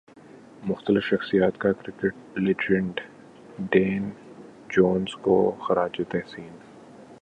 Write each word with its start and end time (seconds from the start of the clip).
مختلف 0.63 1.03
شخصیات 1.03 1.57
کا 1.57 1.71
کرکٹ 1.71 2.37
لیجنڈ 2.37 2.99
ڈین 3.71 4.09
جونز 4.69 5.15
کو 5.21 5.39
خراج 5.59 6.01
تحسین 6.09 6.49